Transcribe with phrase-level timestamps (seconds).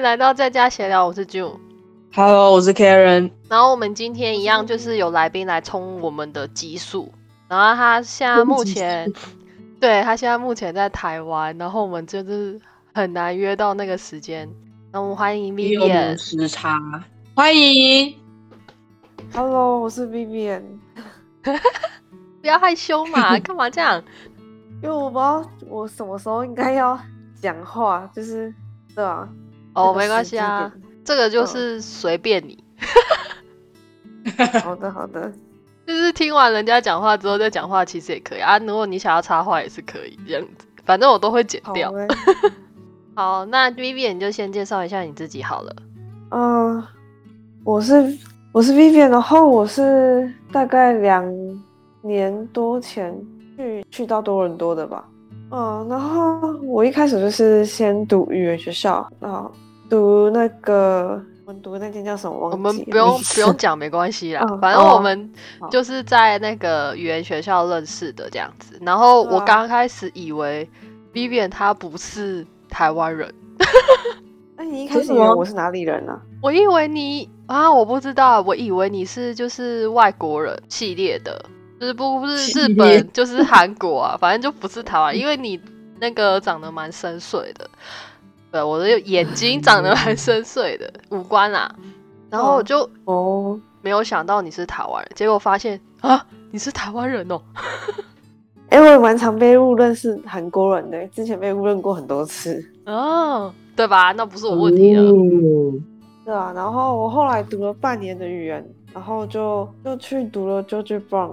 [0.00, 1.58] 迎来到在家闲聊，我是 June。
[2.14, 3.30] Hello，我是 Karen。
[3.50, 7.12] 然后我们今天一样就是有来宾来冲我们的集数，
[7.48, 9.12] 然后他现在目前，
[9.78, 12.58] 对他现在目前在台湾，然后我们就是
[12.94, 14.48] 很难约到那个时间。
[14.90, 16.80] 那我们欢迎有 Vivian，时差，
[17.34, 18.16] 欢迎。
[19.34, 20.62] Hello，我是 Vivian。
[22.40, 24.02] 不要害羞嘛， 干嘛这样？
[24.82, 26.98] 因为我不知道我什么时候应该要
[27.38, 28.50] 讲话，就是
[28.94, 29.28] 对啊。
[29.74, 30.72] 哦，没关系啊，
[31.04, 32.62] 这个就是随便你，
[34.62, 35.32] 好的，好的。
[35.86, 38.58] 就是听完人家讲话之后再讲话，其实也可以啊。
[38.58, 41.90] 如果你想要插话也是可以这样子，反正我都会剪好掉。
[41.90, 42.06] 嘞。
[43.16, 45.76] 好，那 Vivian 你就先介绍一下你自己好了。
[46.30, 46.80] 嗯、
[47.64, 48.16] 我是
[48.52, 51.24] 我是 Vivian，然后我是大概两
[52.02, 53.12] 年多前
[53.56, 55.04] 去去到多伦多的吧。
[55.50, 59.50] 嗯，然后我一开始就是先读语言学校，然后
[59.88, 62.38] 读那个我们读那间叫什么？
[62.38, 64.46] 忘我们不用不用讲，没关系啦。
[64.48, 65.30] 嗯反正哦我们
[65.70, 68.78] 就是在那个语言学校认识的这样子。
[68.82, 70.68] 然后我刚开始以为
[71.12, 73.32] Vivian 她不是台湾人，
[74.56, 76.20] 那你一开始以为我是哪里人啊？
[76.40, 81.44] 我以为你啊，我不知道，我以为你是就是外国人系列的，
[81.80, 85.58] 就是不不是日本就是韩国啊，反正就不是台湾，因为你
[85.98, 87.68] 那个长得蛮深邃的，
[88.52, 91.74] 对，我的眼睛长得蛮深邃的，五官啊，
[92.28, 97.40] 然后我就哦，没有想到你是台湾人，结果发现啊，你是台湾人哦。
[98.68, 102.62] 哎、我也蛮常被误认是韩国人的，之前被误认过很多次。
[102.84, 104.12] 哦，对吧？
[104.12, 105.02] 那不是我问题了。
[105.02, 105.82] 嗯
[106.24, 111.32] 对啊，然后我后来读了半年的语言，然后就就去读了 George Brown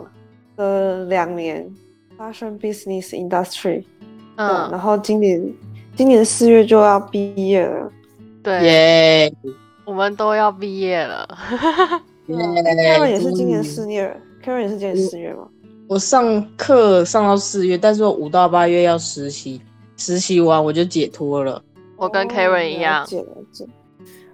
[0.57, 1.65] 的两年
[2.17, 3.83] Fashion Business Industry。
[4.35, 5.53] 嗯，然后今年
[5.95, 7.91] 今年四月就要毕业了。
[8.43, 9.33] 对，耶
[9.85, 11.27] 我们都要毕业了。
[12.27, 15.47] 耶 Karen 也是今年四月，Karen 也是今年四月吗。
[15.87, 19.61] 我上课上到四月，但是我五到八月要实习，
[19.95, 21.63] 实习完我就解脱了。
[21.95, 23.65] 我跟哦 Karen 一样了解了解。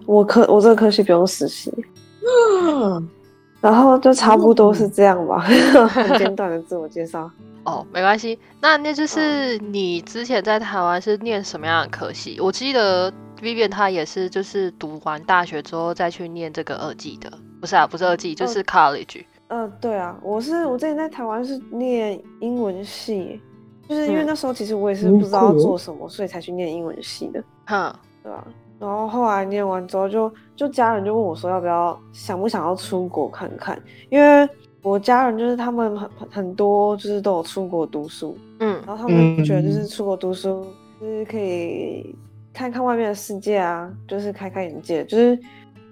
[0.05, 1.71] 我科我这个科系不用实习，
[3.63, 5.39] 然后就差不多是这样吧，
[5.87, 7.31] 很简短的自我介绍。
[7.63, 8.37] 哦，没关系。
[8.59, 12.37] 那那就是你之前在台湾是念什么样的科系？
[12.41, 13.09] 我记得
[13.41, 17.31] Vivian 她也是，就是读完大学之后再去念这个二技的，
[17.61, 19.23] 不是啊，不是二技，就是 college。
[19.47, 23.39] 呃，对啊，我是我之前在台湾是念英文系，
[23.87, 28.45] 就是因为嗯那时候其实我也是嗯不知道做什么，所以才去念英文系的，哼，对啊。
[28.79, 34.47] 然后后来念完之后就，就家人就问我说要不要想不想要出国看看，因为
[34.81, 39.71] 我家人就是他们很很很多就是都有出国读书，嗯然后他们觉得就嗯。
[39.71, 40.67] 是出国读书
[40.99, 42.13] 就是可以
[42.53, 45.37] 看看外面的世界啊，就是开开眼界，就是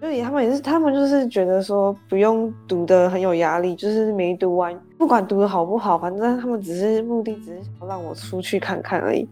[0.01, 9.25] 就是也他们也是他们就是觉得说不用读的很有压力，就是没读完不管读的好不好，反正他们只是目的只是想让我出去看看而已，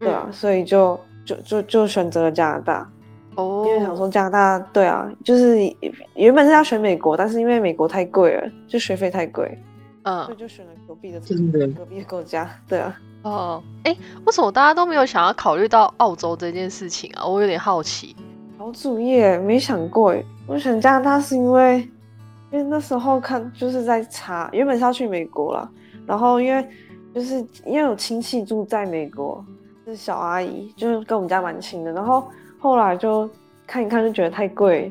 [0.00, 2.90] 对啊，嗯所以就就就就选择了加拿大，
[3.36, 5.58] 哦，因为想说加拿大对啊，就是
[6.14, 9.58] 原本是要选美国，但是因为美国太贵了，就学费太贵，
[10.02, 12.96] 嗯所以嗯，就选了隔壁的真的隔壁的国家，对啊。
[13.22, 13.96] 哦，哎，
[14.26, 17.26] 为什么大家都没有想要考虑到澳洲这件事情啊？
[17.26, 18.14] 我有点好奇。
[18.58, 21.78] 好主业没想过哎，我选加拿大是因为，
[22.52, 25.70] 因为那时候看就是在查，原本是要去美国了，
[26.06, 26.68] 然后因为
[27.14, 29.42] 就是因为有亲戚住在美国，
[29.86, 32.28] 是小阿姨，就是跟我们家蛮亲的，然后
[32.64, 33.28] 后来就
[33.66, 34.90] 看一看就觉得太贵，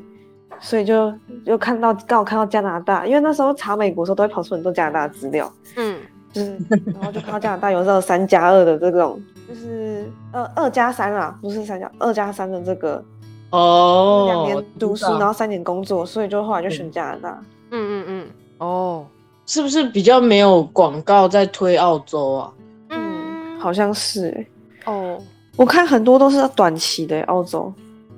[0.59, 1.11] 所以就
[1.45, 5.99] 又看到刚好看到加拿大，因为那时候查美国的时候都会跑出很多加拿大的资料，嗯。
[6.31, 6.57] 就是，
[6.93, 13.03] 然后就看到加拿大有这种三加二的这种，就是呃二加三啊，不是三加二加三的这个
[13.51, 17.43] 哦，两年读书，然后三年工作，所以就后来就选加拿大。
[17.69, 19.05] 嗯嗯嗯，哦，
[19.45, 22.53] 是不是比较没有广告在推澳洲啊？
[22.89, 24.47] 嗯，好像是欸。
[24.85, 25.21] 哦，
[25.55, 27.71] 我看很多都是短期的欸澳洲。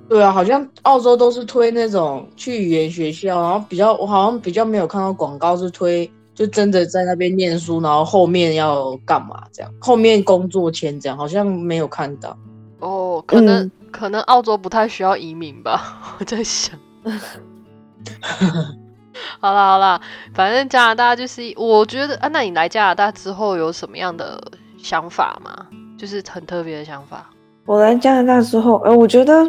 [0.08, 12.38] 对啊，好像澳洲都是推那种去语言学校，然后比较我好像比较没有看到广告是推就真的在那边念书，然后后面要干嘛这样，后面工作签这样，好像没有看到。
[12.80, 16.78] 哦，可能、嗯可能澳洲不太需要移民吧， 我在想。
[19.40, 20.02] 好啦好啦，
[20.34, 24.40] 反正加拿大就是，我觉得啊，那你来加拿大之后有什么样的
[24.78, 25.66] 想法吗？
[25.98, 27.30] 就是很特别的想法。
[27.66, 29.44] 我来加拿大之后，呃，我觉得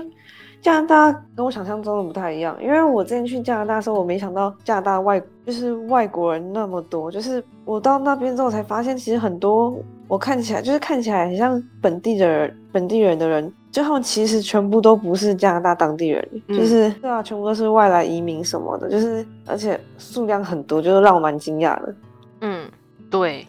[0.62, 9.78] 加拿大跟我想象中的不太一样，因为我之前去加拿大的时候，我没想到加拿大外就是外国人那么多，就是我到那边之后才发现，其实很多
[10.08, 16.56] 我看起来就是看起来很像本地的人，本地人的人就他们其实全部都不是加拿大当地人，嗯。
[16.58, 21.94] 就是对啊，全部都是外来移民什么的，就是而且数量很多，就是让我蛮惊讶的。
[22.40, 22.66] 嗯，
[23.10, 23.46] 对，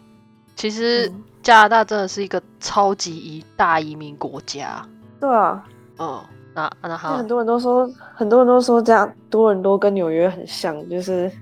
[0.56, 4.86] 其实嗯加拿大真的是一个超级移大移民国家。
[5.18, 5.64] 对啊，
[5.98, 6.20] 嗯，
[6.54, 11.32] 那那好很，多人都说，很多人都说这样多伦多跟纽约很像，就是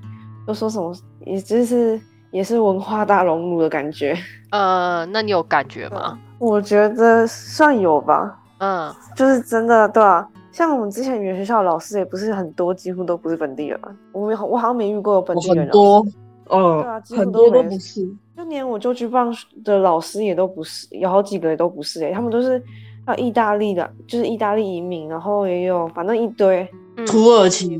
[0.46, 0.94] 都说什么，
[1.24, 2.00] 也就是
[2.30, 4.16] 也是文化大熔炉的感觉。
[4.52, 6.16] 呃，那你有感觉吗？
[6.38, 10.24] 我觉得算有吧，嗯，就是真的，对啊。
[10.52, 13.90] 像我们之前语言学校的老师也不是很多，几乎都不是本地人啊。
[14.12, 15.64] 我没有，我好像没遇过有本地人。
[15.64, 16.06] 很多，
[16.50, 18.08] 嗯，对啊几乎很多都没都不是。
[18.46, 19.34] 就连我就去棒
[19.64, 22.62] 的老师也都不是，有好几个也都不是诶、他们都是
[23.04, 27.78] 还有意大利的，就是意大利移民，然后也有反正一堆，嗯土耳其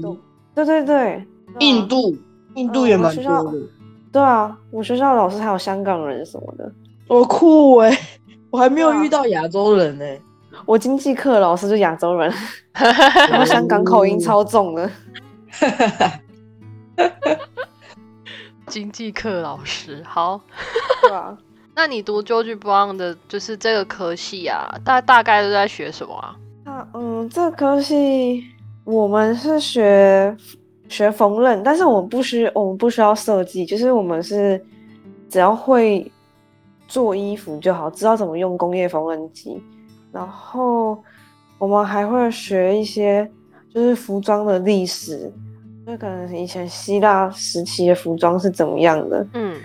[0.55, 1.25] 对对
[1.61, 2.17] 印，度，
[2.55, 3.53] 印度也蛮多的，
[4.13, 6.73] 对啊，我学校的老师还有香港人什么的，
[7.09, 7.99] 好酷哎！
[8.51, 10.05] 我还没有遇到亚洲人呢。
[10.65, 12.33] 我经济课老师就亚洲人，
[12.73, 14.91] 然后香港口音超重的，
[18.77, 20.39] 经济课老师好。
[21.01, 21.35] 对啊，
[21.75, 26.37] 那你读 George Brown 的，就是这个科系啊，大大概都在学什么啊？
[26.67, 28.45] 啊嗯，这科系
[28.85, 30.37] 我们是学
[30.91, 34.63] 学缝纫，但是我们不需我们不需要设计，就是我们是
[35.31, 36.13] 只要会
[36.87, 39.59] 做衣服就好，知道怎么用工业缝纫机，
[40.13, 41.03] 然后
[41.57, 43.27] 我们还会学一些
[43.73, 45.33] 就是服装的历史，
[45.87, 49.57] 就可能以前希腊时期的服装是怎么样的，嗯。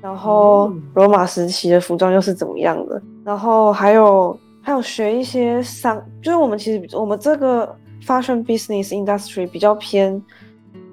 [0.00, 10.22] 然后嗯罗马时期的服装又是怎么样的，然后还有还有学一些商，就是我们其实我们这个 fashion business industry 比较偏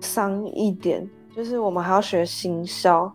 [0.01, 3.12] 商一点，就是我们还要学行销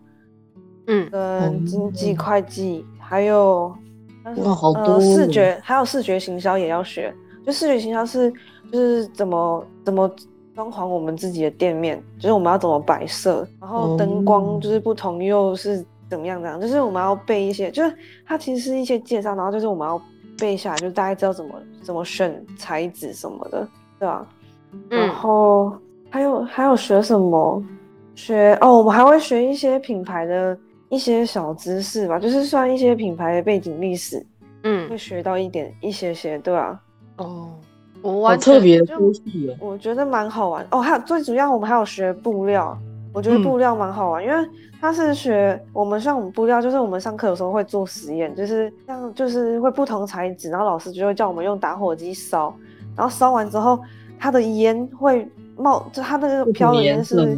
[0.87, 1.09] 嗯。
[1.09, 3.75] 跟经济嗯会计，还有
[4.37, 7.13] 哇好多呃视哦觉，还有视觉行销也要学。
[7.45, 8.31] 就视觉行销是
[8.71, 10.09] 就是怎么怎么
[10.59, 17.95] 装潢我们自己的店面，就是我们要怎么摆设，然后灯光哦就是不同又是怎么样这样，就是我们要背一些，就是
[18.25, 20.01] 它其实是一些介绍，然后就是我们要
[20.37, 21.51] 背下来，就是大概知道怎么
[21.81, 23.65] 怎么选材质什么的，
[23.97, 24.27] 对吧、
[24.89, 25.15] 然嗯。
[25.15, 25.71] 后
[26.09, 27.63] 还有还有学什么？
[28.13, 30.57] 学哦，我们还会学一些品牌的
[30.89, 34.21] 一些小知识吧，就是算一些品牌的背景历史，
[34.63, 34.89] 嗯。
[34.89, 36.81] 会学到一点一些些，对吧、
[37.15, 37.49] 哦，
[38.01, 38.81] 我好完全特别。
[39.59, 40.79] 我觉得蛮好玩哦。
[40.79, 42.77] 还有最主要，我们还有学布料，
[43.13, 44.49] 我觉得嗯布料蛮好玩，因为
[44.79, 52.53] 它是学我们像我们布料，就是我们上课有时候会做实验，就是像就是会不同材质，然后老师就会叫我们用打火机烧，
[52.95, 53.79] 然后烧完之后，
[54.17, 57.37] 它的烟会冒，就它那个飘的烟是？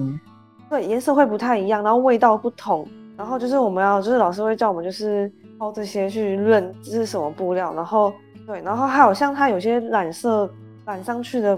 [0.70, 2.88] 对，颜色会不太一样，然后味道不同，
[3.18, 5.30] 然后就是我们要，就是老师会叫我们就是
[5.60, 8.14] 靠这些去论这是什么布料，然后
[8.46, 10.50] 对，然后还有像它有些染色
[10.86, 11.58] 染上去的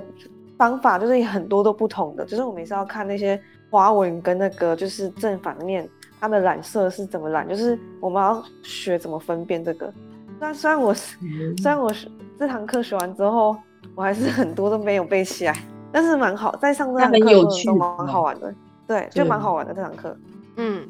[0.57, 3.39] 方法，就是也很多都不同的，就是我们也是要看那些
[3.69, 5.87] 花纹跟那个就是正反面
[6.19, 9.91] 它的染色是怎么染，就是我们要学怎么分辨这个。
[10.39, 11.17] 虽然虽然我虽
[11.63, 13.55] 然我是这堂课学完之后，
[13.95, 15.55] 我还是很多都没有背起来，
[15.91, 17.19] 但是蛮好，在上这堂课
[17.65, 18.53] 都蛮好玩的，
[18.85, 20.15] 对，就对蛮好玩的这堂课。
[20.57, 20.85] 嗯，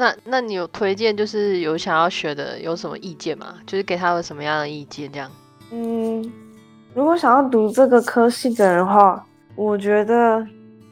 [0.00, 3.48] 那那你有推荐就是有想要学的有什么意见吗？
[3.66, 5.30] 就是给他们什么样的意见这样？
[5.72, 6.32] 嗯，
[6.94, 9.22] 如果想要读这个科系的人的话，
[9.56, 10.42] 我觉得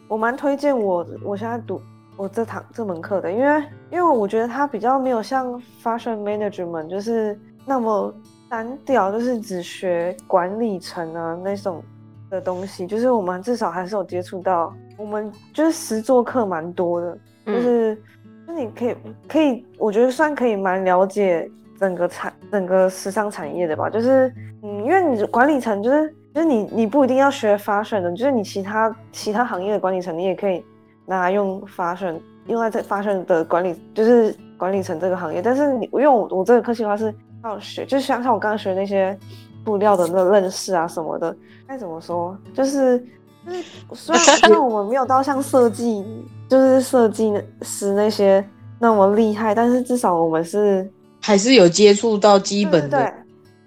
[0.08, 1.80] 我蛮推荐我我现在读
[2.18, 8.14] 我这堂这门课的，因为因为我觉得它比较没有像 fashion management 就是那么
[8.50, 11.82] 单调，就是只学管理层啊那种
[12.28, 17.14] 的东西，就是我们至少还是有接触到，我们就是实作课蛮多的，
[17.46, 18.02] 就嗯是就
[18.58, 18.96] 你可以
[19.28, 21.48] 可以，我觉得算可以蛮了解
[21.78, 23.88] 整个产整个时尚产业的吧。
[23.88, 30.62] 就是嗯，因为你管理层就是就是你你不一定要学 fashion 的，就是你其他其他行业的管理层你也可以
[31.06, 35.40] 拿来用 fashion 用在这 fashion 的管理就是管理层这个行业。
[35.40, 39.16] 但是你因为我我这个科系的话是要学，就像像我刚刚学那些
[39.64, 41.34] 布料的那个认识啊什么的，
[41.66, 43.04] 该怎么说就是。
[43.46, 43.62] 就是
[43.94, 46.04] 虽然虽然我们没有到像设计，
[46.48, 48.44] 就是设计师那些
[48.78, 50.88] 那么厉害，但是至少我们是
[51.20, 53.12] 还是有接触到基本的，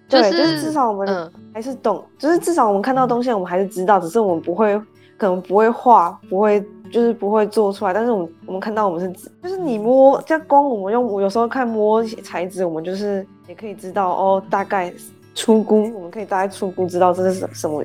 [0.08, 4.80] 对对，就就是是至少我们嗯还是懂，就是至少我们看到东西，我们还是知道，只是我们不会，
[5.18, 14.94] 可能不会画，不会就是不会做出来，但是我们我们看到我们是，就是你摸，像光我们用，我有时候看摸材质，我们就是也可以知道哦，大概
[15.34, 17.84] 出估，我们可以大概出估知道这是什什么。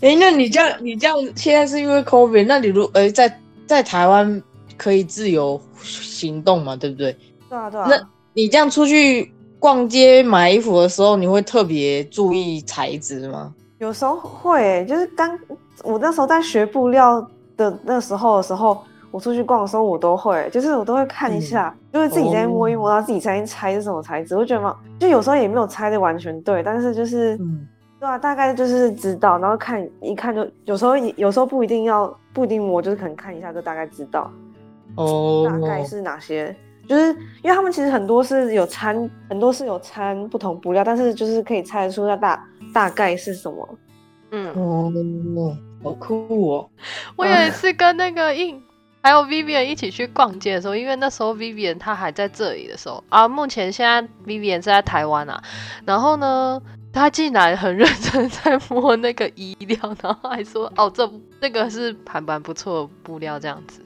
[0.00, 4.42] 哎，那你这样，你这样现在是因为 COVID，那你如呃在在台湾
[4.76, 7.16] 可以自由行动嘛，对不对？
[7.48, 8.00] 对啊对啊，那
[8.34, 13.54] 你这样出去逛街买衣服的时候，你会特别注意材质吗？
[13.78, 15.38] 有时候会欸、就是刚
[15.84, 17.24] 我那时候在学布料
[17.56, 24.36] 的那时候的时候，我出去逛的时候，我都会，就是我都会看一下，就是自己在摸一摸，然后自己在猜是什么材质。
[24.36, 27.66] 我觉得嘛，就有时候也没有猜的完全对，但是就是，嗯
[28.00, 34.30] 对啊，大概就是知道，然后看一看就，有时候有时候不一定要不一定摸，就是可能看一下就大概知道
[34.96, 36.54] 哦，大概是哪些。
[36.88, 37.08] 就是
[37.42, 43.68] 因为他们其实很多是有掺，很多是有掺不同布料，但是就是可以猜得出它大大概是什么。
[44.30, 44.90] 嗯，哦，
[45.82, 46.70] 好酷哦！
[47.16, 48.58] 我有一次跟那个印
[49.02, 55.42] 还有 Vivian 一起去逛街的时候，因为那时候 Vivian 她还在这里的时候啊，目前现在 Vivian 是在台湾啊，
[55.84, 56.58] 然后呢，
[56.98, 61.08] 她竟然很认真在摸那个衣料，然后还说哦，这
[61.40, 63.80] 这个是还蛮不错的布料，这样子。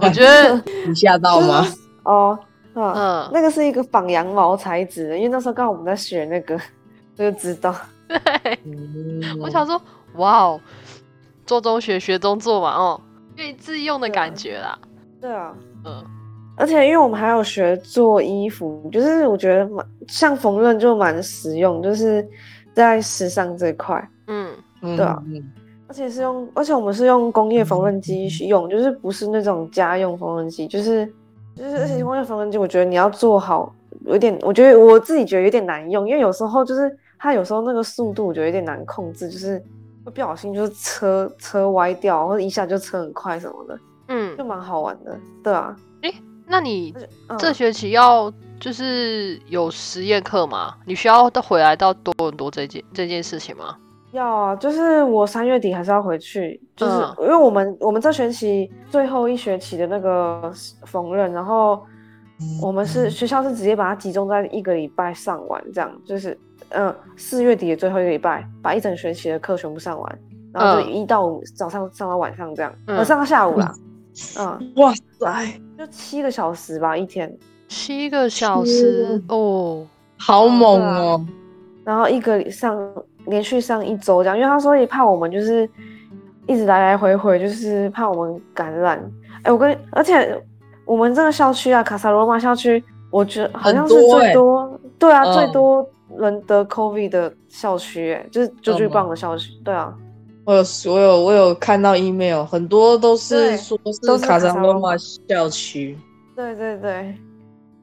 [0.00, 1.66] 我觉得你吓到吗？
[2.04, 2.38] 哦，
[2.74, 6.58] 嗯，嗯，那个是一个仿羊毛材质的，因为那时候刚好我们在学那个，
[7.16, 7.74] 就知道。
[8.08, 8.18] 对，
[8.64, 9.80] 嗯我想说，
[10.16, 10.60] 哇哦，
[11.46, 13.00] 做中学学中做嘛，哦，
[13.36, 14.78] 可以自用的感觉啦。
[15.20, 16.04] 对啊，嗯
[16.56, 22.26] 而且因为我们还有学做衣服，就是我觉得蛮像缝纫就蛮实用，就是
[22.72, 24.50] 在时尚这块，嗯。
[24.86, 25.22] 嗯对啊
[25.88, 31.06] 而且是用，而且我们是用工业缝纫机去用，就是不是那种家用缝纫机，就是
[31.54, 39.58] 就是而且工业缝纫机，我觉得你要做好，有点，我觉得我自己觉得有点难用，因为有时候就是它有时候那个速度我觉得有点难控制，就是
[40.04, 44.36] 会不小心就是车车歪掉，或者一下就车很快什么的，嗯。
[44.36, 45.74] 就，蛮好玩的，对啊。
[46.46, 46.94] 那你
[47.38, 50.74] 这学期要就是有实验课吗？
[50.84, 53.76] 你需要到回来到多伦多这件这件事情吗？
[54.12, 57.16] 要啊，就是我三月底还是要回去，就是、嗯。
[57.22, 60.52] 因为我们我们这学期最后一学期的那个
[60.84, 61.84] 缝纫，然后
[62.62, 70.18] 我们是学校是直接把它集中在一个礼拜上完，这样就是嗯四月底的最后一个礼拜把一整学期的课全部上完，
[70.52, 70.92] 然后就嗯。
[70.92, 72.98] 一到五早上上到晚上这样，嗯。
[72.98, 73.74] 呃上到下午啦，
[74.38, 74.72] 嗯。
[74.76, 77.32] 哇塞，就七个小时吧一天，
[77.68, 81.26] 七个小时哦，好猛哦！
[81.84, 82.78] 然后一个上
[83.26, 85.68] 连续上一周这样，因为他说也怕我们就是
[86.46, 88.98] 一直来来回回，就是怕我们感染。
[89.42, 90.40] 哎，我跟而且
[90.84, 95.86] 我们这个校区啊，卡萨罗马校区，我觉得好像是很多欸最多，对啊，嗯最多
[96.18, 99.92] 人得 COVID 的校区，哎，就是九巨嗯棒的校区，对啊，
[100.44, 104.96] 我有我有我有看到 email，很多都是说都是是卡卡萨罗马萨罗马
[105.28, 105.98] 校区。
[106.36, 107.14] 对对对，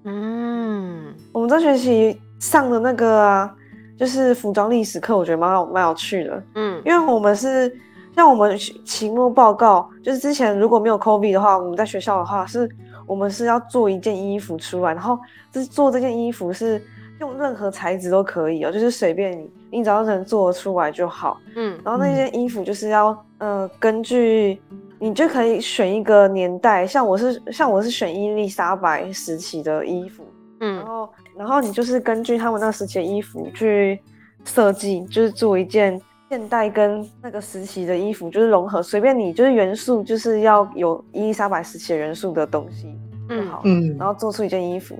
[0.03, 3.55] 嗯，我们这学期上的那个啊，
[3.97, 6.43] 就是服装历史课，我觉得蛮好蛮有趣的。
[6.55, 7.73] 嗯因为我们是
[8.15, 12.69] 像我们期末报告，就是之前如果没有 COVID 的话，我们在学校的话，是
[13.07, 15.17] 我们是要做一件衣服出来，然后
[15.51, 16.79] 这做这件衣服是
[17.19, 21.39] 用任何材质都可以哦，就是随便你，你只要能做得出来就好。
[21.55, 21.79] 嗯。
[21.83, 24.61] 然后那件衣服就是要呃根据
[24.99, 30.23] 你就可以选一个年代，像我是像我是选伊丽莎白时期的衣服，
[30.59, 30.75] 嗯。
[30.75, 33.99] 然嗯后，然后你就是根据他们那个时期的衣服去
[34.45, 35.99] 设计，就是做一件
[36.29, 42.83] 现代跟那个时期的衣服，就是融合，随便你就是元素，就是要有伊丽莎白时期的元素的东西
[43.27, 43.47] 就嗯。
[43.47, 43.97] 好，嗯。
[43.97, 44.95] 然后做出一件衣服。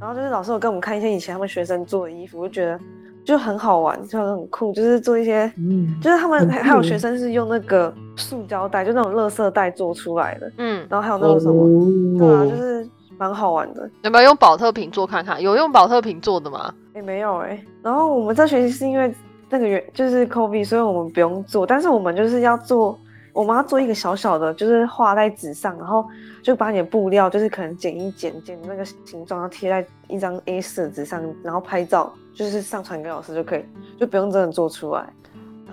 [0.00, 2.78] 然后就是老师有跟我们看一些以前他们学生做的衣服，我就觉得
[3.24, 13.88] 就很好玩，就很酷，就是做一些，嗯就是他们还还有学生是用那个塑胶袋，就那种垃圾袋做出来的，嗯，然后还有那种什么，对啊，哦就是蛮好玩的。
[14.02, 15.40] 有没有用保特瓶做看看？
[15.40, 16.72] 有用保特瓶做的吗？
[16.94, 19.12] 也、没有哎、然后我们这学期是因为
[19.48, 22.98] 那个原就是 COVID，所以我们不用做，但是我们就是要做，
[23.34, 26.06] 我们要做一个小小的，就是画在纸上，然后
[26.40, 33.64] 就把你的布料，就是可能剪一剪，剪那个形状，然后贴在一张 A 4的纸上，然后拍照，就是上传给老师就可以，
[33.98, 35.04] 就不用真的做出来。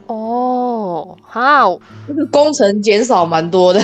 [0.08, 1.64] 哦，哈，
[2.08, 3.80] 这个工程减少蛮多的。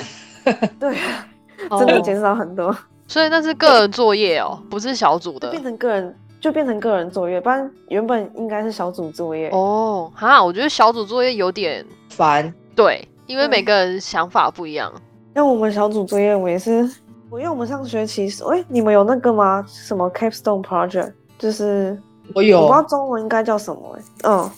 [0.79, 1.27] 对啊，
[1.69, 2.75] 哦真的减少很多，
[3.07, 9.49] 所以那是个人作业哦，不是小组的就变成个人，就变成个人作业，不然原本应该是小组作业。
[9.51, 10.11] 哦。
[10.15, 14.91] 哈，我觉得小组作业有点烦，对，因为每个人想法不一样。
[15.33, 16.89] 那我们小组作业，我也是，
[17.29, 19.63] 我因为我们上学期是，哎、你们有那个吗？
[19.67, 21.11] 什么 capstone project？
[21.37, 21.95] 就是
[22.33, 24.49] 我有我不知道中文应该叫什么、欸，嗯，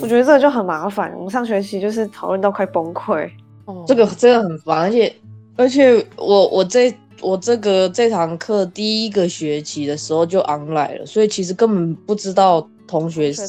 [0.00, 1.12] 我觉得这个就很麻烦。
[1.14, 3.30] 我们上学期就是讨论到快崩溃。
[3.66, 5.14] 哦，这个真的很烦，而且
[5.56, 13.46] 而且我我这我这个这堂课第一个学期的时候就 online 了，所以其实根本不知道同学谁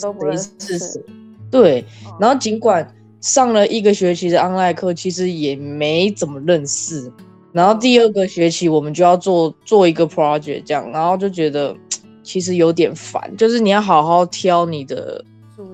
[0.59, 1.01] 是谁。
[1.50, 2.86] 对，哦然后尽管
[3.21, 7.12] 上了一个学期的 online 课，其实也没怎么认识。
[7.51, 11.75] 然后第二个学期我们就要做做一个 project 这样，然后就觉得
[12.21, 15.24] 其实有点烦，就是你要好好挑你的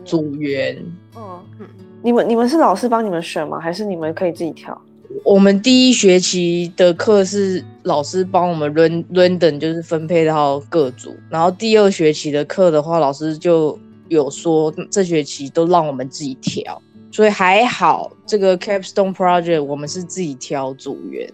[0.06, 0.78] 组员。
[1.16, 1.68] 嗯嗯，
[2.02, 3.60] 你们你们是老师帮你们选吗？
[3.60, 4.80] 还是你们可以自己挑？
[5.26, 11.14] 我们第一学期的课是老师帮我们轮轮等，就是分配到各组。
[11.30, 16.82] 然后第二学期的课的话，老师就有说这学期都让我们自己挑，
[17.14, 18.12] 所以还好。
[18.26, 21.32] 这个 Capstone Project 我们是自己挑组员。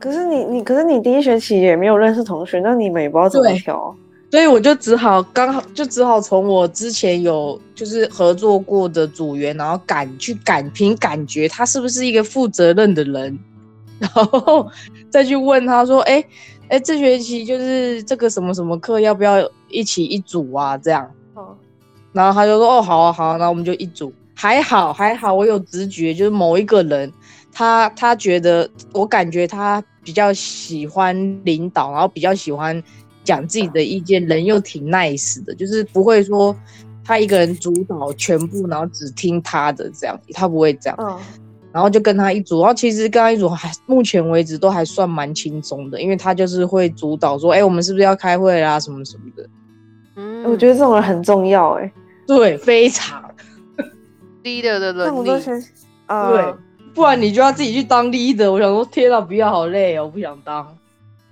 [0.00, 3.94] 可是你你可是你第一学期也没有认识同学，那你们也不知道怎么挑。
[4.32, 13.38] 所以我就只好刚好就只好从我之前有就是合作过的组员，然后感去感凭感觉他是不是一个负责任的人，
[14.00, 14.68] 然后
[15.08, 16.22] 再去问他说，哎
[16.68, 20.76] 哎，这学期就是这个什么什么课要不要一起一组啊？
[20.76, 21.08] 这样，
[22.12, 24.12] 然后他就说，哦，好啊好啊，那我们就一组。
[24.36, 27.12] 还好还好，我有直觉，就是某一个人，
[27.50, 32.80] 他他觉得我感觉他比较喜欢领导，然后比较喜欢。
[33.24, 36.54] 讲自己的意见，人又挺 nice 的，就是不会说
[37.04, 40.96] 他一个人主导全部，然后只听他的这样，他不会这样。
[41.00, 41.18] 嗯，
[41.72, 49.48] 然后就跟他一组，然后其实跟他一组还目前为止都还算蛮轻松的，因为他就是会主导说，哎，我们是不是要开会啦，什么什么的。
[50.14, 51.92] 嗯，我觉得这种人很重要，哎，
[52.28, 53.25] 对，非常
[54.46, 55.28] leader 的能力，
[56.06, 56.54] 对，
[56.94, 58.50] 不然你就要自己去当 leader。
[58.50, 60.64] 我想说，天哪，不要，好累哦，我不想当。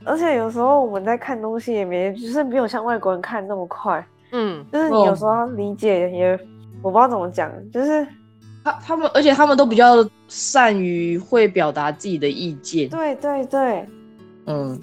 [0.05, 4.05] 而且有时候我们在看东西也没，就是没有像外国人看那么快。
[4.33, 6.39] 嗯，就是你有时候理解也，
[6.83, 8.05] 我不知道怎么讲，就是
[8.65, 12.89] 他他们，而且他们都比较善于会表达自己的意见。
[12.91, 13.89] 对对对，
[14.47, 14.79] 嗯，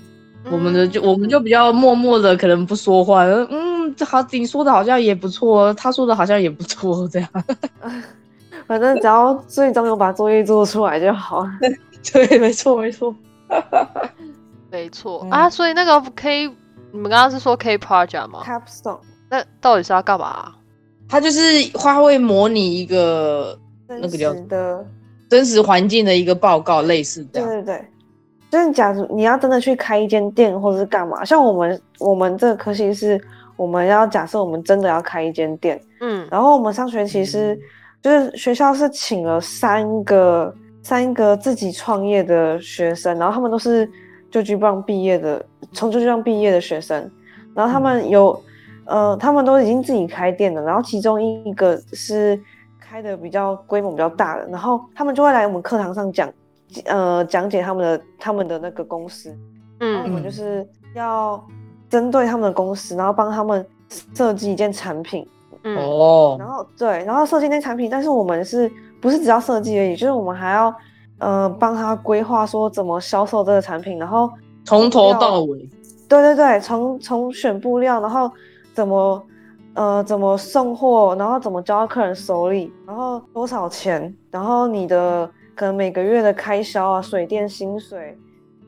[0.50, 3.26] 我们的就我们就比较默默的，可能不说话。
[3.26, 7.30] 嗯，好，你说的好像也不错，他说的好像也不错，这样。
[8.72, 11.46] 反正只要最终有把作业做出来就好。
[12.14, 13.14] 对，没错没错。
[14.70, 16.48] 没错啊，所以那个 K，
[16.94, 19.00] 你们刚刚是说 K project 吗？Capstone，
[19.30, 20.54] 那到底是要干嘛？
[21.10, 21.42] 它就是
[21.74, 24.86] 它会模拟一个那个叫的
[25.30, 27.50] 真实环境的一个报告，类似这样。
[27.50, 27.86] 对对对，
[28.50, 33.20] 就是假如你要真的去开一间店或者是干嘛，像我们我们这个科系是，
[33.58, 37.60] 我们要假设我们真的要开一间店，嗯，然后我们上学期是
[38.02, 43.90] 就是学校是请了三个三个自己创业的学生，然后他们都是。
[44.32, 47.12] 就巨棒毕业的，从就巨棒毕业的学生，
[47.54, 48.42] 然后他们有，
[48.86, 52.42] 呃，他们都已经自己开店了，然后其中一个是
[52.80, 56.32] 开的比较规模比较大的，然后他们就会来我们课堂上讲，
[56.86, 59.38] 呃，讲解他们的他们的那个公司，
[59.82, 61.46] 嗯，我们就是要
[61.90, 63.68] 针对他们的公司，然后帮他们
[64.14, 65.28] 设计一件产品，
[65.64, 70.74] 哦，然后对，然后设计那产品，但是我们是不是只要设计而已，就是我们还要。
[71.24, 74.28] 呃，帮他规划说怎么销售这个产品，然后
[74.66, 75.70] 从头到尾，
[76.10, 78.28] 对对对，从从选布料，然后
[78.74, 79.24] 怎么
[79.76, 88.18] 呃怎么送货，然后怎么交到客人手里，然后多少钱，然后你的可能每个月的开销啊，水电薪水，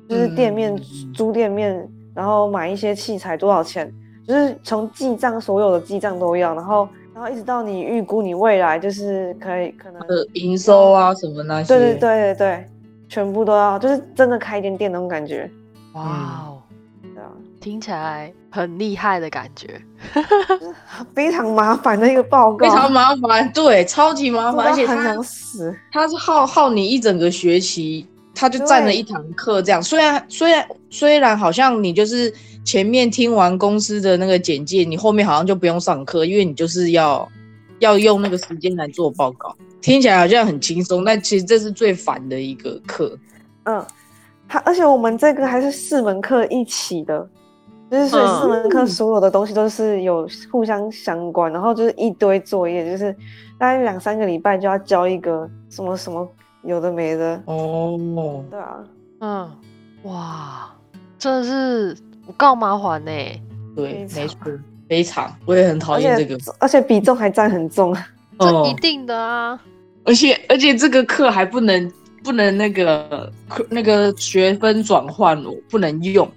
[0.07, 0.79] 就是店面
[1.11, 3.91] 租店面，然后买一些器材多少钱，
[4.27, 6.87] 就是从记账所有的记账都要，然后。
[7.15, 12.65] 然后一直到你预估你未来就是可以可能的营收啊什么那些，对对对对对，
[13.07, 15.47] 全部都要，就是真的开一间店那种感觉。
[15.93, 16.01] 哇
[16.43, 16.57] 哦，
[17.13, 17.29] 对啊，
[17.61, 19.79] 听起来很厉害的感觉，
[21.13, 25.71] 非常麻烦的一个报告，非常麻烦，对，超级麻烦，而且很想死。
[25.91, 29.79] 它是耗耗你一整个学期，它就占了一堂课这样。
[29.83, 32.33] 虽然虽然虽然好像你就是。
[32.63, 37.29] 前面听完公司的那个简介，你后面好像就不用上课，因为你就是要
[37.79, 39.55] 要用那个时间来做报告。
[39.81, 43.17] 听起来好像很轻松，但其实这是最烦的一个课。
[43.65, 43.85] 嗯，
[44.47, 47.27] 它而且我们这个还是四门课一起的，
[47.91, 53.13] 就是所以四门课所有的东西都是有互相相关，然后就是一堆作业，就是
[53.59, 56.25] 大概两三个礼拜就要交一个什么什么
[56.63, 57.43] 有的没的。
[57.45, 58.83] 哦，对啊，
[59.19, 59.51] 嗯，
[60.03, 60.73] 哇，
[61.19, 61.97] 真的是。
[62.25, 63.11] 我告麻烦呢，
[63.75, 64.37] 对，没错，
[64.87, 67.95] 非常，我也很讨厌这个，而且比重还占很重，
[68.39, 69.59] 这一定的啊，
[70.03, 71.91] 而且而且这个课还不能
[72.23, 73.31] 不能那个
[73.69, 76.29] 那个学分转换哦，不能用，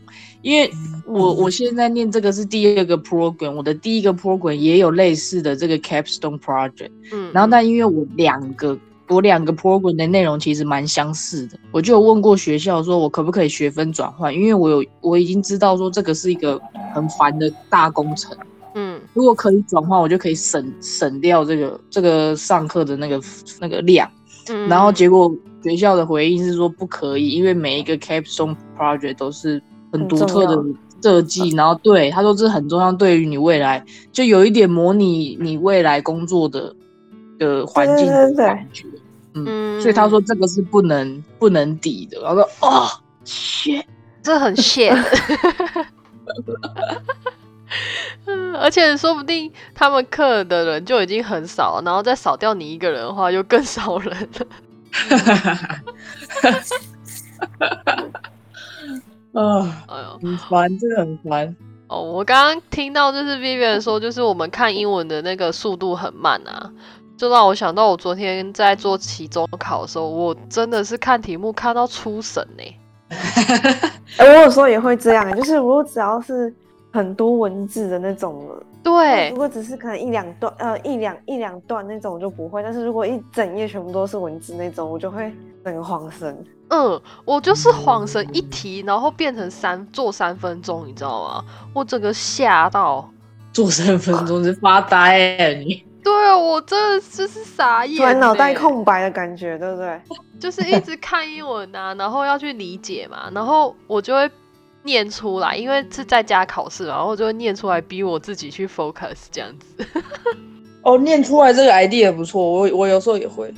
[0.42, 0.70] 因为
[1.06, 8.76] 我我现在念这个是第二个 program，我的第一个 program 也有类似的这个 capstone project，嗯，然后但因为我两个。
[9.08, 16.60] 我两个 program 的内容其实蛮相似的，我就有问过学校，说我可不可以学分转换，因为我有我已经知道说这个是一个
[16.94, 18.36] 很烦的大工程，
[18.74, 23.20] 嗯，如果可以转换，我就可以省省掉这个这个上课的那个
[23.60, 24.10] 那个量，
[24.48, 30.62] 嗯，然后结果学校的回应是说不可以，因为每一个 capstone project 都是很独特的
[31.00, 36.74] 设计，然后对他说这很重要，对于你未来就有一点模拟你未来工作的
[37.38, 38.84] 的环境的感觉，
[39.44, 42.20] 嗯，所以他说这个是不能不能抵的。
[42.20, 42.88] 然后说哦，
[43.24, 43.84] 谢，
[44.22, 44.94] 这很谢。
[48.26, 54.46] 嗯，而且说不定他们课的人就已经很少，然后再少掉你一个人的话，又更少人了。
[59.32, 61.56] 啊， 哎呦，很烦，真的很烦。
[61.88, 66.72] 哦，我刚刚听到就是 Vivian 说，就是我们看英文的那个速度很慢啊，
[67.16, 72.64] 就让我想到我昨天在做期中考的时候，我真的是看题目看到出神呢。
[74.18, 76.54] 哎，我有时候也会这样，就是如果只要是。
[76.92, 79.28] 很多文字的那种了，对。
[79.28, 82.62] 如果只是可能一两段，呃，一两一两段那种我就不会。
[82.62, 85.30] 但是如果一整页全部都是文字那种，我就会
[85.62, 86.34] 整个晃神。
[86.70, 91.44] 嗯，我就是晃神一题，然后变成三做三分钟，你知道吗？
[91.74, 93.06] 我整个吓到，
[93.52, 95.84] 做三分钟是发呆哎你。
[96.06, 100.00] 对啊，我真的就是傻眼，突然脑袋空白的感觉，对不对？
[100.38, 104.30] 就是一直看英文啊，然后要去理解嘛，然后我就会。
[104.82, 109.84] 念出来，因为是在家考试，然后就会念出来，逼我自己去 focus 这样子。
[110.82, 113.52] 哦，念出来这个 idea 不错，我我有时候也会。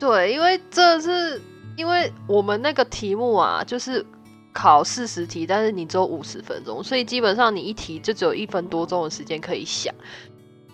[0.00, 1.40] 对，因为这是
[1.76, 4.04] 因为我们那个题目啊，就是
[4.52, 9.94] 考四十题，但是你只有五十分钟，所以基本上你一题就只有一分多钟的时间可以想。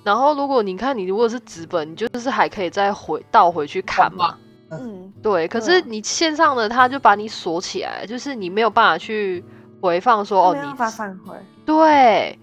[0.03, 4.35] 然后如果你看你如果是纸本，你就是还可以再回倒回去看嘛。
[4.71, 5.49] 嗯，对。
[5.49, 9.45] 可是你线上的，他就把你锁起来，就是你没有办法去。
[9.83, 11.35] 回放说哦，你发返回
[11.65, 12.39] 对，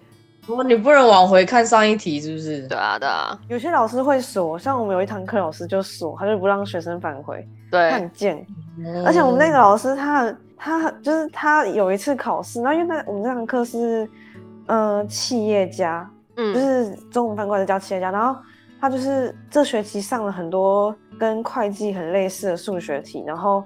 [0.48, 2.68] 哦，你不能往回看上一题是不是？
[2.68, 8.44] 对啊，对啊，有些老师会锁，像我们有一堂课老师就锁，他就不让学生返回，对，很贱。
[9.06, 14.10] 而且我们那个老师他他就是他有一次考试，那因为那我们这堂课是
[14.66, 18.40] 嗯企业家，嗯，就是中文翻过来叫企业家，然后
[18.80, 23.64] 他就是这学期上了很多跟会计很类似的数学题，然后。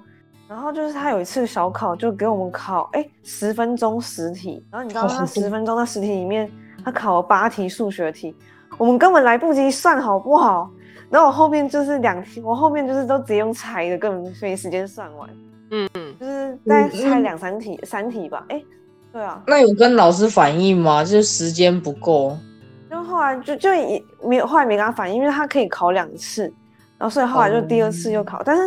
[0.48, 4.62] 然后就是他有一次小考，就给我们考，哎，十分钟十题。
[4.70, 6.52] 然后你知道他十分钟那十题里面，
[6.84, 8.36] 他考了八题数学题，
[8.78, 10.70] 我们根本来不及算好不好？
[11.10, 15.30] 然后我后面就是两题，我后面就是都直接用猜的，根本没时间算完。
[15.70, 18.44] 嗯嗯，就是再猜两三题，三题吧。
[18.50, 18.62] 哎，
[19.14, 19.42] 对啊。
[19.48, 21.02] 那有跟老师反映吗？
[21.02, 22.38] 就是时间不够。
[22.92, 26.44] 就后来就就也没有，后来没跟他反映，因为他可以考两次，
[26.98, 28.64] 然后所以后来就第二次又考，但是。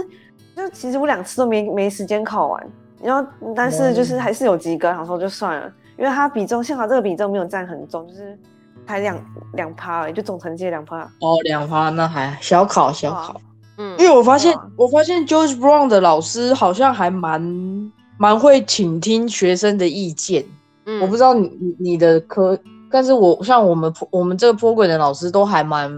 [0.57, 2.67] 就其实我两次都没没时间考完，
[3.03, 8.39] 然后但是就是还是有及格，想说就算了，因为他比重幸好这个比重没有占很重，就是
[8.87, 9.19] 才两
[9.55, 11.03] 两趴而已，就总成绩两趴。
[11.19, 13.41] 哦，两趴那还小考小考，
[13.79, 20.45] 嗯，因为我发现我发现 George Brown 的老师好像还蛮蛮会倾听学生的意见，
[20.87, 22.57] 嗯，我不知道你你的科，
[22.95, 25.91] 但是我像我们我们这个 program 的老师都还蛮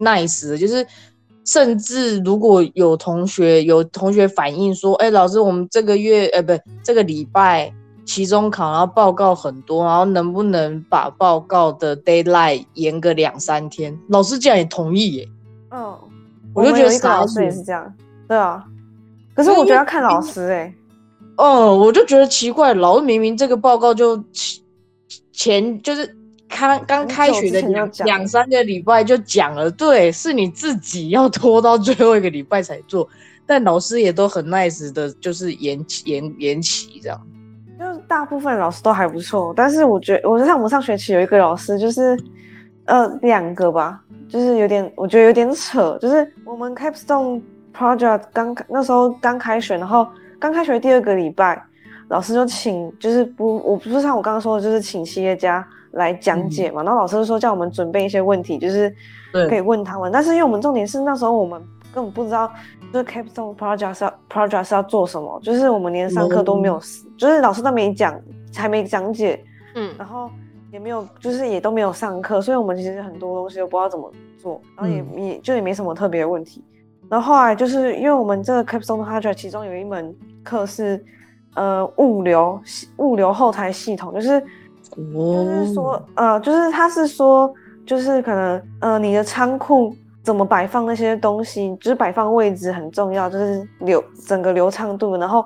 [0.00, 0.84] nice 的，就是。
[1.42, 6.52] 甚至如果有同学有同学反映说，哎，老师，我们这个月，呃，不，
[6.84, 7.72] 这个礼拜
[8.04, 13.98] 期中考，然后报告很多，然后能不能把报告的 deadline 延个两三天？
[14.10, 15.28] 老师竟然也同意耶。
[15.70, 15.98] 嗯，
[16.54, 17.92] 我就觉得老师也是这样。
[18.28, 18.62] 对啊，
[19.34, 20.72] 可是我觉得要看老师哎。
[21.36, 24.22] 哦，我就觉得奇怪，老师明明这个报告就
[25.32, 26.19] 前就是。
[26.50, 33.08] 刚刚开学的两两三个礼拜就讲了，对，是你自己要拖到最后一个礼拜才做，
[33.46, 37.18] 但老师也都很 nice 的，就是延延延期这样。
[37.78, 42.18] 就是大部分老师都还不错，但是我觉得，我觉得像我们上学期有一个老师，就是
[42.84, 47.40] 呃两个吧，就是有点，我觉得有点扯，就是我们 capstone
[47.74, 50.06] project 刚那时候刚开学，然后
[50.38, 51.62] 刚开学第二个礼拜，
[52.08, 55.66] 老师就请，就是不，我不是像我刚刚说的，就是请企业家。
[55.92, 58.94] 来讲解嘛，然后老师就说叫我们准备一些问题，就是
[59.32, 60.10] 可以问他们。
[60.12, 61.60] 但是因为我们重点是那时候我们
[61.92, 62.50] 根本不知道，
[62.92, 66.80] 就是 capstone project 要 project 是要做什么，就是我们连上课都没有，
[67.16, 68.14] 就是老师都没讲，
[68.54, 69.42] 还没讲解，
[69.74, 70.30] 嗯，然后
[70.72, 76.64] 也没有，就是也都没有上课，所以我们其实很多东西都不知道怎么做，然后也也就也没什么特别的问题。
[77.08, 81.04] 然后后来就是因为我们这个 capstone project 其中有一门课是
[81.54, 82.60] 呃物流
[82.98, 84.40] 物流后台系统，就是。
[84.96, 87.52] 就是说，呃，就是他是说，
[87.86, 95.16] 就是可能，呃，你的仓库怎么摆放那些东西，就是摆放位置很重要，就是流整个流畅度。
[95.16, 95.44] 然后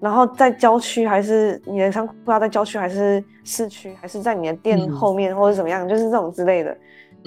[0.00, 6.76] 然后在郊区还是你的仓库要在郊区还是市区，还是在你的店嗯后面或者怎么样，就是这种之类的。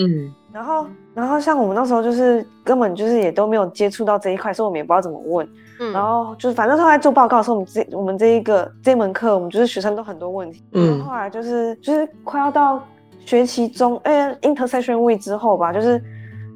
[0.01, 5.47] 嗯然后，然后像我们那时候就是根本就是也都没有接触到这一块，所以我们也不知道怎么问。
[5.79, 10.61] 嗯，然后就是反正后来做报告的时候，我们这我们这一个这门课，我们就是学生都很多问题。
[10.73, 12.83] 嗯然后后来就是就是快要到
[13.25, 15.97] 学期中，哎，intersection week 之后吧，就是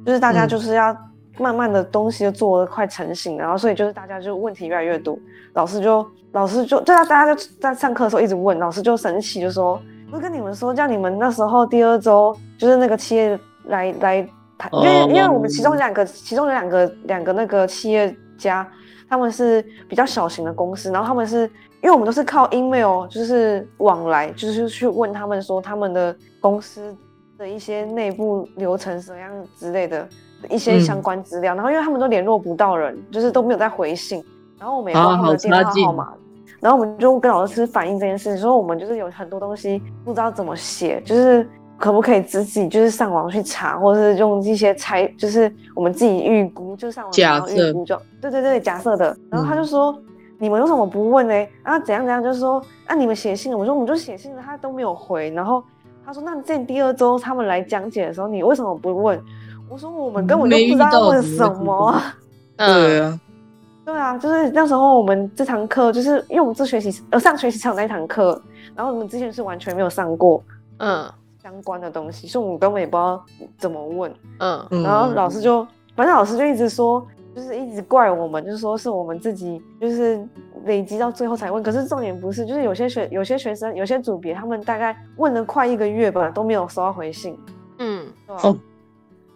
[0.04, 0.94] 就是大家嗯就是要
[1.38, 5.18] 慢慢的东西就做的快成型，然后所以就是大家就问题越来越多，
[5.54, 9.80] 老师就老师就对啊，大家就在上课的时候一直问，老师就生气，就说
[10.10, 18.66] 不是跟你们说，叫你们那时候第二周就是那个企业来来谈，因为、哦因为我们其中两个其中有两个两个那个企业家。
[19.08, 21.42] 他们是比较小型的公司，然后他们是
[21.80, 26.92] 因为我们都是靠 email 就是往来，就是去问他们说他们的公司
[27.38, 30.08] 的一些内部流程怎么样之类的
[30.50, 34.20] 一些嗯相关资料，然后因为他们都联络不到人，就是都没有在回信，
[34.58, 36.12] 然后我们也不知道啊他们的电话号码，
[36.58, 49.16] 然后我们就跟老师反映这件事，说我们就是有很多东西不知道怎么写，就是可不可以自己就是上网去查，或者是用一些猜，就是我们自己预估，就上网然后假设预估就对对对假设的。
[49.30, 49.96] 然后他就说、
[50.38, 51.46] 你们为什么不问呢？
[51.62, 55.30] 啊怎样怎样，就是说啊你们写信了，我说我们就写信了，他都没有回。
[55.30, 55.62] 然后
[56.04, 59.20] 他说那这第二周他们来讲解的时候，你为什么不问？
[59.68, 62.14] 我说我们根本就不知道要问什么啊。
[62.56, 63.20] 对嗯，啊，
[63.84, 68.40] 对啊，就是那时候我们这堂课，就是因为我们这学期呃上学期才有那一堂课，
[68.74, 70.42] 然后我们之前是完全没有上过
[70.78, 71.04] 嗯
[71.46, 73.24] 相关的东西，所以我们根本也不知道
[73.56, 74.12] 怎么问。
[74.40, 77.06] 嗯嗯然后老师就，反正老师就一直说，
[77.36, 80.20] 就是一直怪我们，就是说是我们自己就是
[80.64, 81.62] 累积到最后才问。
[81.62, 87.38] 可是重点不是，就是有些学有些学生有些组别，他们大概问了快一个月吧，都没有收到回信。
[87.78, 88.56] 嗯，哦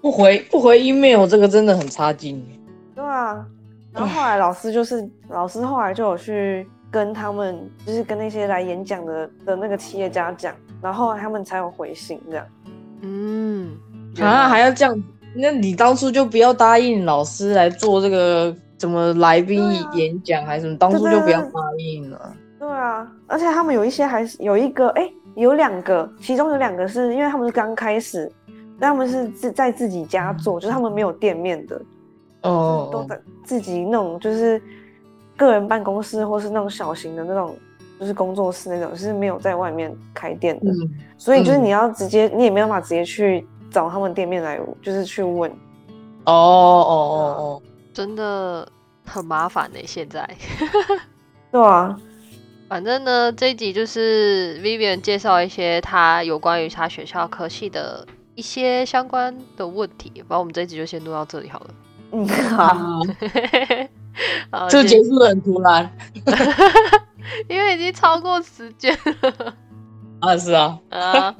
[0.00, 2.44] 不回不回 email 这个真的很差劲。
[2.92, 3.46] 对啊，
[3.92, 12.46] 然后后来老师就是老师后来就有去跟他们，就是跟那些来演讲的的那个企业家讲，然后他们才有回信这样。
[13.02, 13.76] 嗯，
[14.20, 15.04] 啊，还要这样？
[15.34, 19.62] 那你当初就不要答应老师来做这个怎么来宾
[19.94, 22.34] 演讲还是什么，当初就不要答应了。
[22.58, 28.30] 对啊，而且他们有一些还是有一个，哎，有两个，其中有两个是因为他们是刚开始，
[28.78, 31.80] 但他们是自在自己家做，就是他们没有店面的，
[32.42, 34.60] 哦，都在自己弄就是
[35.40, 37.56] 个人办公室或是那种小型的那种
[37.98, 40.70] 就是工作室那种，是没有在外面开店的。
[40.70, 40.76] 嗯，
[41.16, 45.50] 所以就是嗯你要直接，你也没有办法直接去找他们店面来，就是去问。
[46.24, 47.62] 哦哦哦哦
[47.94, 48.68] 真的
[49.04, 50.28] 很麻烦呢、现在。
[51.50, 51.98] 对啊，
[52.68, 60.12] 反正呢，这一集就是 Vivian 介绍一些他有关于他学校科系的一些相关的问题。
[60.20, 61.70] 反正我们这一集就先录到这里好了。
[62.12, 63.00] 嗯，好，
[64.68, 65.90] 这结束的很突然
[67.48, 69.54] 因为已经超过时间了
[70.20, 71.36] 啊，是啊，啊。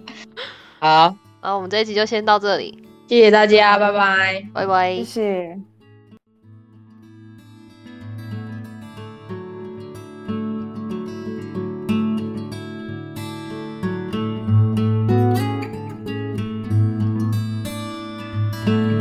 [0.78, 4.42] 好，那我们这一集就先到这里，谢谢大家，拜拜。
[4.54, 5.04] 拜拜谢。
[5.04, 5.60] 谢。